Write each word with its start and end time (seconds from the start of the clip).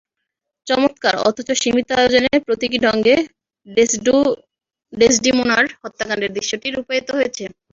চমৎকার 0.67 1.15
অথচ 1.27 1.49
সীমিত 1.61 1.89
আয়োজনে 1.97 2.31
প্রতীকী 2.45 2.77
ঢঙে 2.85 3.15
ডেসডিমোনার 4.93 5.65
হত্যাকাণ্ডের 5.81 6.31
দৃশ্যটি 6.33 6.67
রূপায়িত 6.69 7.07
হয়েছে। 7.17 7.43